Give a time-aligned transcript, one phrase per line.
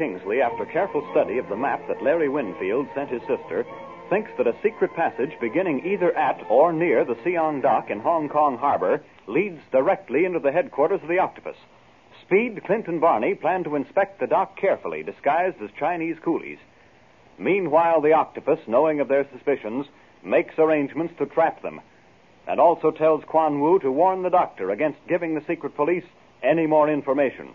[0.00, 3.66] Kingsley, after careful study of the map that Larry Winfield sent his sister,
[4.08, 8.30] thinks that a secret passage beginning either at or near the Siong Dock in Hong
[8.30, 11.56] Kong Harbor leads directly into the headquarters of the Octopus.
[12.22, 16.58] Speed, Clint, and Barney plan to inspect the dock carefully, disguised as Chinese coolies.
[17.36, 19.84] Meanwhile, the Octopus, knowing of their suspicions,
[20.24, 21.78] makes arrangements to trap them,
[22.48, 26.06] and also tells Quan Wu to warn the doctor against giving the secret police
[26.42, 27.50] any more information.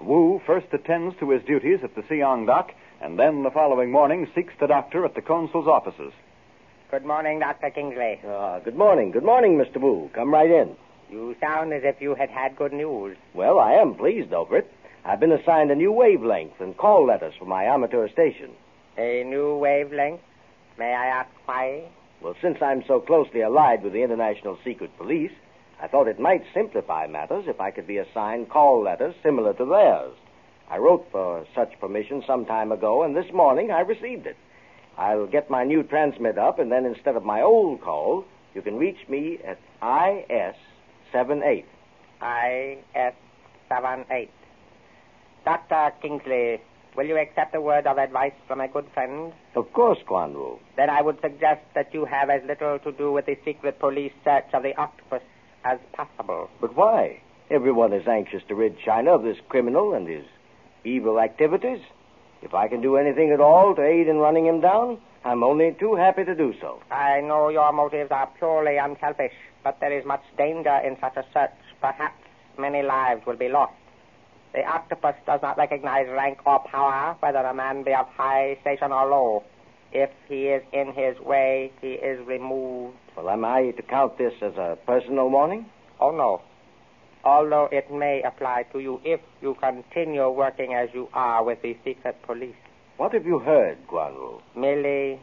[0.00, 4.28] Wu first attends to his duties at the Siong dock, and then the following morning
[4.34, 6.12] seeks the doctor at the consul's offices.
[6.90, 7.70] Good morning, Dr.
[7.70, 8.20] Kingsley.
[8.26, 9.10] Ah, good morning.
[9.10, 9.80] Good morning, Mr.
[9.80, 10.08] Wu.
[10.14, 10.76] Come right in.
[11.10, 13.16] You sound as if you had had good news.
[13.34, 14.72] Well, I am pleased over it.
[15.04, 18.50] I've been assigned a new wavelength and call letters for my amateur station.
[18.98, 20.20] A new wavelength.
[20.78, 21.84] May I ask why?
[22.20, 25.32] Well, since I'm so closely allied with the International Secret Police,
[25.80, 29.64] I thought it might simplify matters if I could be assigned call letters similar to
[29.64, 30.14] theirs.
[30.70, 34.36] I wrote for such permission some time ago, and this morning I received it.
[34.96, 38.76] I'll get my new transmit up, and then instead of my old call, you can
[38.76, 40.56] reach me at IS
[41.12, 41.66] 78.
[42.22, 43.14] IS
[43.68, 44.30] 78.
[45.44, 45.92] Dr.
[46.00, 46.60] Kingsley,
[46.96, 49.32] will you accept a word of advice from a good friend?
[49.54, 50.58] Of course, Wu.
[50.76, 54.12] Then I would suggest that you have as little to do with the secret police
[54.24, 55.22] search of the octopus
[55.66, 56.48] as possible.
[56.60, 57.20] But why?
[57.50, 60.24] Everyone is anxious to rid China of this criminal and his
[60.84, 61.80] evil activities.
[62.42, 65.72] If I can do anything at all to aid in running him down, I'm only
[65.72, 66.80] too happy to do so.
[66.90, 69.32] I know your motives are purely unselfish,
[69.64, 71.50] but there is much danger in such a search.
[71.80, 72.22] Perhaps
[72.58, 73.74] many lives will be lost.
[74.54, 78.92] The octopus does not recognize rank or power, whether a man be of high station
[78.92, 79.42] or low.
[79.98, 82.98] If he is in his way, he is removed.
[83.16, 85.64] Well, am I to count this as a personal warning?
[85.98, 86.42] Oh, no.
[87.24, 91.78] Although it may apply to you if you continue working as you are with the
[91.82, 92.60] secret police.
[92.98, 94.42] What have you heard, Quan Wu?
[94.54, 95.18] Merely,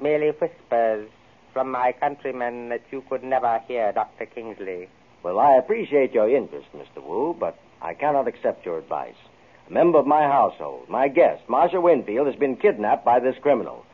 [0.00, 1.06] merely whispers
[1.52, 4.24] from my countrymen that you could never hear, Dr.
[4.24, 4.88] Kingsley.
[5.22, 7.06] Well, I appreciate your interest, Mr.
[7.06, 9.20] Wu, but I cannot accept your advice.
[9.68, 13.84] A member of my household, my guest, Marcia Winfield, has been kidnapped by this criminal.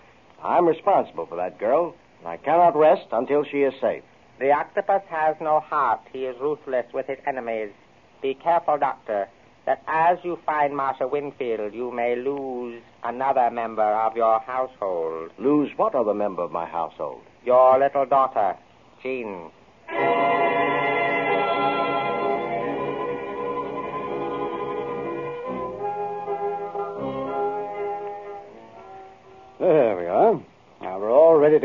[0.43, 4.03] I'm responsible for that girl, and I cannot rest until she is safe.
[4.39, 6.01] The octopus has no heart.
[6.13, 7.71] He is ruthless with his enemies.
[8.21, 9.29] Be careful, Doctor,
[9.65, 15.31] that as you find Marcia Winfield, you may lose another member of your household.
[15.39, 17.23] Lose what other member of my household?
[17.45, 18.57] Your little daughter,
[19.03, 19.51] Jean.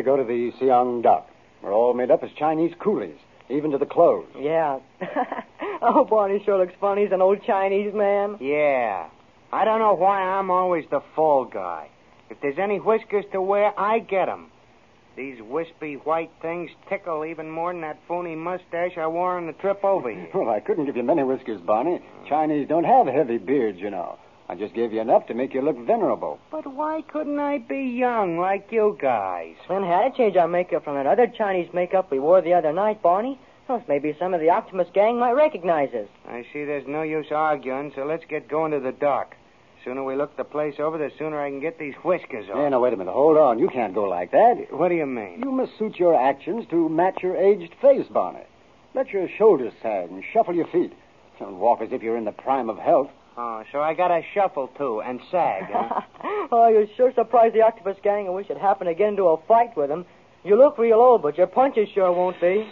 [0.01, 1.29] To go to the Siong dock.
[1.61, 3.17] We're all made up as Chinese coolies,
[3.49, 4.27] even to the clothes.
[4.39, 4.79] Yeah.
[5.81, 7.03] oh, Barney sure looks funny.
[7.03, 8.37] He's an old Chinese man.
[8.39, 9.09] Yeah.
[9.53, 11.89] I don't know why I'm always the fall guy.
[12.29, 14.47] If there's any whiskers to wear, I get 'em.
[15.17, 19.53] These wispy white things tickle even more than that phony mustache I wore on the
[19.53, 20.29] trip over here.
[20.33, 21.99] Well, I couldn't give you many whiskers, Barney.
[22.29, 24.17] Chinese don't have heavy beards, you know.
[24.51, 26.37] I just gave you enough to make you look venerable.
[26.51, 29.55] But why couldn't I be young like you guys?
[29.69, 32.73] And had to change our makeup from that other Chinese makeup we wore the other
[32.73, 33.39] night, Barney.
[33.69, 36.09] Well, maybe some of the Octopus gang might recognize us.
[36.27, 39.37] I see there's no use arguing, so let's get going to the dock.
[39.85, 42.57] Sooner we look the place over, the sooner I can get these whiskers off.
[42.57, 43.13] Hey, now, wait a minute.
[43.13, 43.57] Hold on.
[43.57, 44.67] You can't go like that.
[44.71, 45.39] What do you mean?
[45.41, 48.43] You must suit your actions to match your aged face, Barney.
[48.95, 50.91] Let your shoulders sag and shuffle your feet.
[51.39, 53.09] Don't walk as if you're in the prime of health.
[53.37, 56.01] Oh, so I gotta shuffle too and sag, huh?
[56.51, 59.75] oh, you sure surprised the Octopus gang and wish it happened again to a fight
[59.77, 60.05] with them.
[60.43, 62.67] You look real old, but your punches sure won't be.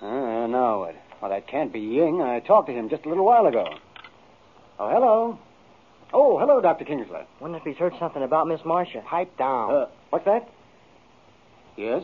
[0.00, 0.96] Uh, now what?
[1.20, 2.22] Well, that can't be Ying.
[2.22, 3.66] I talked to him just a little while ago.
[4.78, 5.38] Oh, hello.
[6.12, 6.84] Oh, hello, Dr.
[6.84, 7.20] Kingsley.
[7.40, 9.02] Wonder if he's heard something about Miss Marcia.
[9.06, 9.70] Pipe down.
[9.70, 10.48] Uh, what's that?
[11.76, 12.02] Yes?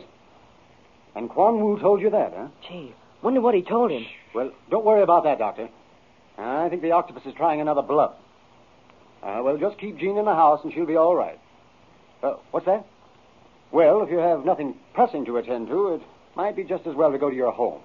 [1.15, 2.47] And Quan Wu told you that, huh?
[2.67, 4.05] Gee, wonder what he told him.
[4.33, 5.69] Well, don't worry about that, Doctor.
[6.39, 8.13] I think the octopus is trying another bluff.
[9.21, 11.39] Uh, well, just keep Jean in the house and she'll be all right.
[12.23, 12.85] Uh, what's that?
[13.71, 16.01] Well, if you have nothing pressing to attend to, it
[16.35, 17.81] might be just as well to go to your home.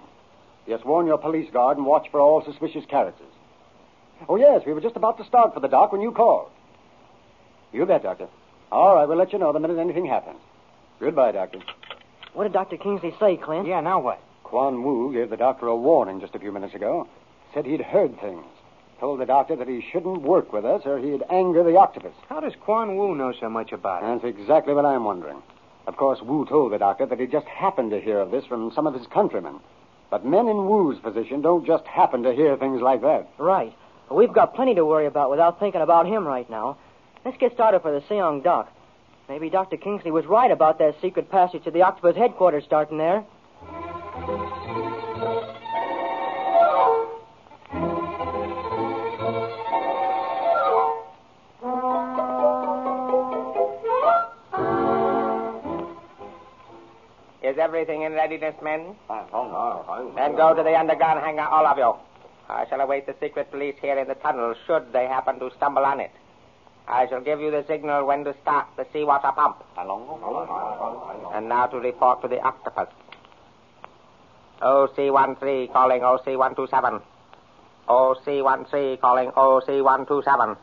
[0.66, 3.26] Yes, warn your police guard and watch for all suspicious characters.
[4.28, 6.50] Oh, yes, we were just about to start for the dock when you called.
[7.72, 8.28] You bet, Doctor.
[8.70, 10.38] All right, we'll let you know the minute anything happens.
[11.00, 11.58] Goodbye, Doctor.
[12.32, 12.76] What did Dr.
[12.76, 13.66] Kingsley say, Clint?
[13.66, 14.20] Yeah, now what?
[14.42, 17.08] Quan Wu gave the doctor a warning just a few minutes ago.
[17.54, 18.44] Said he'd heard things.
[18.98, 22.14] Told the doctor that he shouldn't work with us or he'd anger the octopus.
[22.28, 24.22] How does Quan Wu know so much about it?
[24.22, 25.40] That's exactly what I'm wondering.
[25.86, 28.72] Of course, Wu told the doctor that he just happened to hear of this from
[28.74, 29.60] some of his countrymen.
[30.10, 33.28] But men in Wu's position don't just happen to hear things like that.
[33.38, 33.74] Right.
[34.08, 36.76] Well, we've got plenty to worry about without thinking about him right now.
[37.24, 38.72] Let's get started for the Seong Dock.
[39.28, 39.76] Maybe Dr.
[39.76, 43.24] Kingsley was right about that secret passage to the Octopus headquarters starting there.
[57.74, 58.94] Everything in readiness, men?
[59.08, 61.92] Then go to the underground hangar, all of you.
[62.48, 65.84] I shall await the secret police here in the tunnel should they happen to stumble
[65.84, 66.12] on it.
[66.86, 69.64] I shall give you the signal when to start the seawater pump.
[71.34, 72.88] And now to report to the octopus.
[74.62, 77.02] OC-13 calling OC-127.
[77.88, 80.56] OC-13 calling OC-127.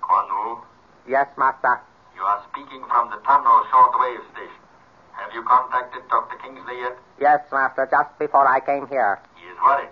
[0.00, 0.58] Quan
[1.06, 1.80] Yes, master.
[2.22, 4.62] You are speaking from the tunnel shortwave station.
[5.18, 6.38] Have you contacted Dr.
[6.38, 6.94] Kingsley yet?
[7.18, 9.18] Yes, master, just before I came here.
[9.34, 9.90] He is worried.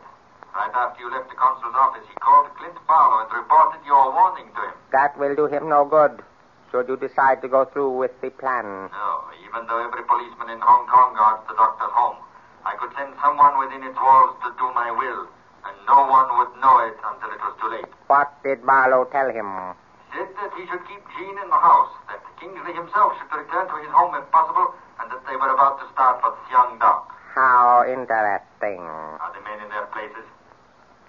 [0.55, 4.47] Right after you left the consul's office, he called Clint Barlow and reported your warning
[4.55, 4.79] to him.
[4.95, 6.23] That will do him no good.
[6.71, 8.63] Should you decide to go through with the plan.
[8.95, 9.11] No,
[9.43, 12.23] even though every policeman in Hong Kong guards the doctor's home,
[12.63, 15.27] I could send someone within its walls to do my will,
[15.67, 17.91] and no one would know it until it was too late.
[18.07, 19.75] What did Barlow tell him?
[20.11, 23.77] Said that he should keep Jean in the house, that Kingsley himself should return to
[23.79, 27.11] his home if possible, and that they were about to start for Siang Dock.
[27.35, 28.83] How interesting.
[28.83, 30.27] Are the men in their places?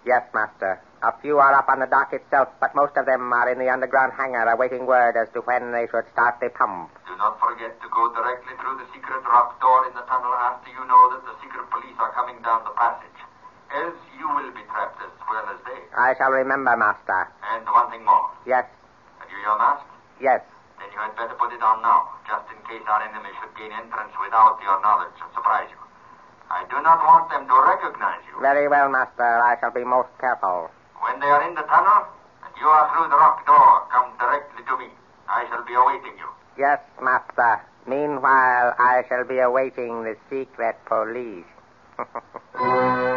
[0.06, 0.82] Yes, master.
[1.02, 3.70] A few are up on the dock itself, but most of them are in the
[3.70, 6.94] underground hangar awaiting word as to when they should start the pump.
[7.10, 10.70] Do not forget to go directly through the secret rock door in the tunnel after
[10.70, 13.18] you know that the secret police are coming down the passage.
[13.74, 15.80] Else you will be trapped as well as they.
[15.98, 17.30] I shall remember, master.
[17.50, 18.30] And one thing more.
[18.46, 18.66] Yes,
[19.42, 19.86] you your mask?
[20.22, 20.42] yes.
[20.78, 23.74] Then you had better put it on now, just in case our enemy should gain
[23.74, 25.82] entrance without your knowledge and surprise you.
[26.50, 28.42] I do not want them to recognize you.
[28.42, 29.26] Very well, master.
[29.42, 30.70] I shall be most careful.
[31.02, 32.06] When they are in the tunnel,
[32.46, 34.90] and you are through the rock door, come directly to me.
[35.30, 36.30] I shall be awaiting you.
[36.58, 37.62] Yes, master.
[37.88, 41.50] Meanwhile, I shall be awaiting the secret police.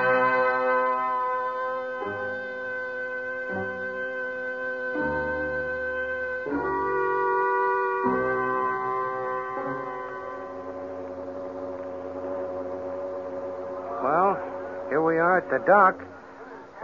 [15.54, 16.02] the dock.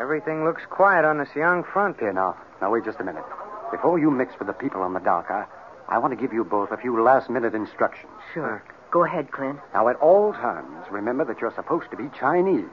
[0.00, 1.98] Everything looks quiet on the Siang front.
[1.98, 2.36] Here, now.
[2.60, 3.24] Now, wait just a minute.
[3.72, 5.44] Before you mix with the people on the dock, I,
[5.88, 8.12] I want to give you both a few last-minute instructions.
[8.32, 8.62] Sure.
[8.92, 9.58] Go ahead, Clint.
[9.74, 12.70] Now, at all times, remember that you're supposed to be Chinese.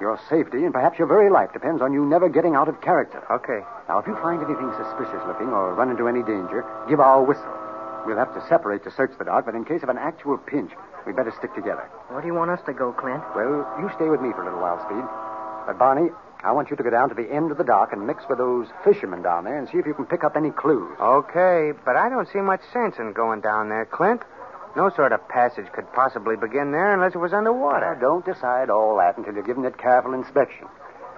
[0.00, 3.22] Your safety and perhaps your very life depends on you never getting out of character.
[3.30, 3.60] Okay.
[3.88, 7.52] Now, if you find anything suspicious looking or run into any danger, give our whistle.
[8.06, 10.72] We'll have to separate to search the dock, but in case of an actual pinch,
[11.06, 11.84] we'd better stick together.
[12.08, 13.22] Where do you want us to go, Clint?
[13.36, 15.04] Well, you stay with me for a little while, Speed.
[15.66, 16.10] But, Barney,
[16.42, 18.38] I want you to go down to the end of the dock and mix with
[18.38, 20.96] those fishermen down there and see if you can pick up any clues.
[21.00, 24.22] Okay, but I don't see much sense in going down there, Clint.
[24.76, 27.98] No sort of passage could possibly begin there unless it was Now, underwater.
[28.00, 30.66] don't decide all that until you're given it careful inspection.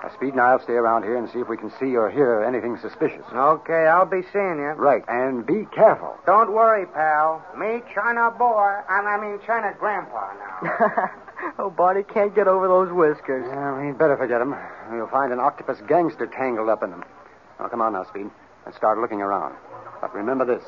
[0.03, 2.43] Now, Speed and I'll stay around here and see if we can see or hear
[2.43, 3.23] anything suspicious.
[3.33, 4.73] Okay, I'll be seeing you.
[4.75, 6.17] Right, and be careful.
[6.27, 7.45] Don't worry, pal.
[7.57, 8.81] Me, China boy.
[8.89, 11.11] I I mean, China grandpa now.
[11.59, 13.45] oh, Barney can't get over those whiskers.
[13.49, 14.57] Yeah, we'd better forget them.
[14.93, 17.05] You'll find an octopus gangster tangled up in them.
[17.59, 18.31] Now, come on now, Speed.
[18.65, 19.55] Let's start looking around.
[20.01, 20.63] But remember this.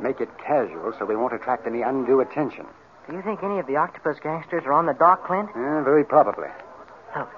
[0.00, 2.66] Make it casual so we won't attract any undue attention.
[3.08, 5.48] Do you think any of the octopus gangsters are on the dock, Clint?
[5.54, 6.48] Yeah, very probably.
[7.16, 7.28] Look,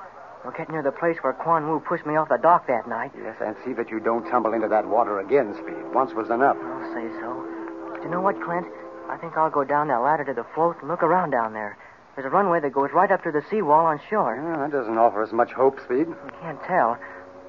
[0.45, 3.13] we're getting near the place where Quan Wu pushed me off the dock that night.
[3.17, 5.93] Yes, and see that you don't tumble into that water again, Speed.
[5.93, 6.57] Once was enough.
[6.57, 7.47] I'll say so.
[7.93, 8.67] But you know what, Clint?
[9.09, 11.77] I think I'll go down that ladder to the float and look around down there.
[12.19, 14.35] There's a runway that goes right up to the seawall on shore.
[14.35, 16.09] Yeah, that doesn't offer us much hope, Speed.
[16.11, 16.99] You can't tell.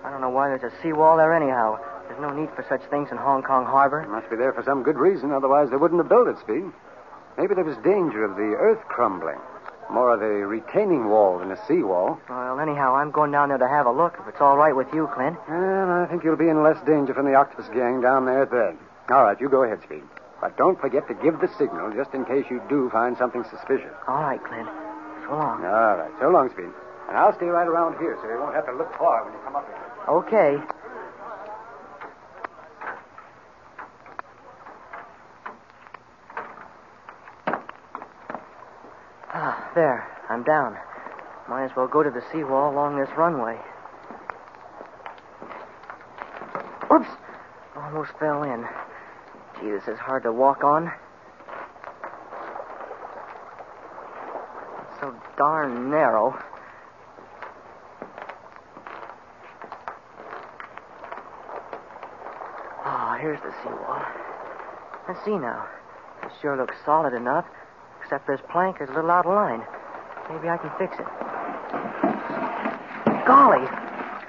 [0.05, 1.79] I don't know why there's a seawall there anyhow.
[2.07, 4.01] There's no need for such things in Hong Kong Harbor.
[4.01, 6.69] It must be there for some good reason, otherwise they wouldn't have built it, Speed.
[7.35, 9.41] Maybe there was danger of the earth crumbling.
[9.89, 12.21] More of a retaining wall than a seawall.
[12.29, 14.93] Well, anyhow, I'm going down there to have a look, if it's all right with
[14.93, 15.39] you, Clint.
[15.47, 18.51] And I think you'll be in less danger from the octopus gang down there at
[18.51, 18.77] that.
[19.09, 20.03] All right, you go ahead, Speed.
[20.41, 23.91] But don't forget to give the signal just in case you do find something suspicious.
[24.07, 24.67] All right, Clint.
[25.27, 25.65] So long.
[25.65, 26.71] All right, so long, Speed.
[27.09, 29.39] And I'll stay right around here so you won't have to look far when you
[29.43, 29.75] come up here.
[30.07, 30.57] Okay.
[39.33, 40.07] Ah, there.
[40.29, 40.77] I'm down.
[41.49, 43.57] Might as well go to the seawall along this runway.
[46.93, 47.09] Oops!
[47.75, 48.65] Almost fell in.
[49.61, 50.91] Gee, this is hard to walk on.
[54.81, 56.37] It's so darn narrow.
[62.85, 64.01] Ah, here's the seawall.
[65.09, 65.67] Let's see now.
[66.23, 67.45] It sure looks solid enough,
[68.01, 69.61] except this plank is a little out of line.
[70.29, 71.07] Maybe I can fix it.
[73.25, 73.67] Golly,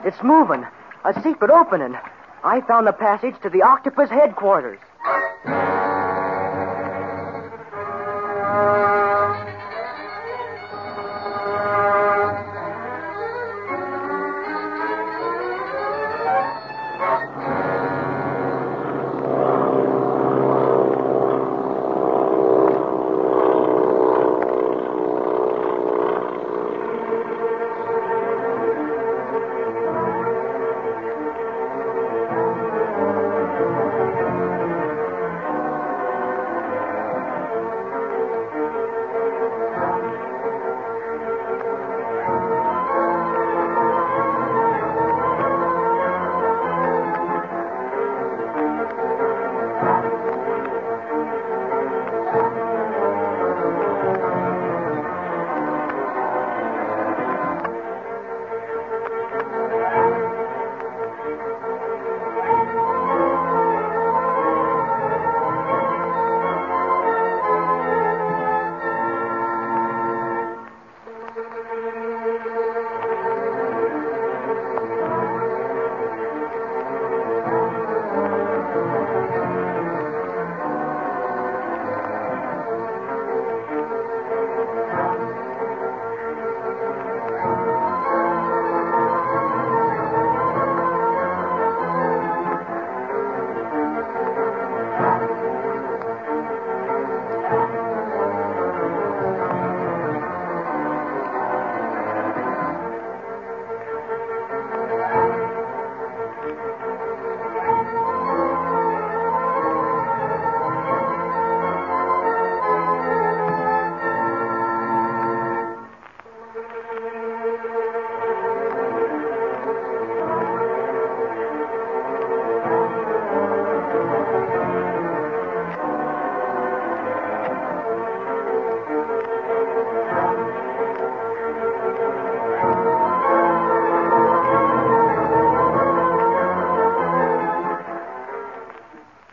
[0.04, 0.66] it's moving.
[1.04, 1.94] A secret opening.
[2.42, 4.78] I found the passage to the octopus headquarters.